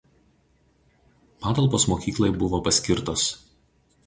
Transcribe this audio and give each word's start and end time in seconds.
Patalpos 1.43 1.85
mokyklai 1.93 2.31
buvo 2.45 2.63
paskirtos. 2.71 3.29